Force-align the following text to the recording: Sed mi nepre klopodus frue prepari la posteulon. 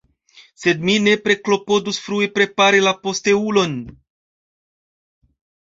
Sed 0.61 0.79
mi 0.89 0.95
nepre 1.07 1.35
klopodus 1.49 1.99
frue 2.07 2.31
prepari 2.39 2.81
la 2.87 2.95
posteulon. 3.05 3.79